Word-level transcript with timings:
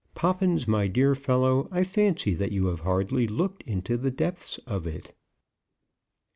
Poppins, 0.15 0.67
my 0.67 0.87
dear 0.87 1.13
fellow, 1.13 1.67
I 1.71 1.83
fancy 1.83 2.33
that 2.33 2.51
you 2.51 2.65
have 2.65 2.79
hardly 2.79 3.27
looked 3.27 3.61
into 3.67 3.97
the 3.97 4.09
depths 4.09 4.57
of 4.65 4.87
it." 4.87 5.13